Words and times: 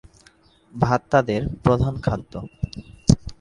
ভাত 0.73 1.01
তাদের 1.09 1.41
প্রধান 1.63 1.93
খাদ্য। 2.01 2.33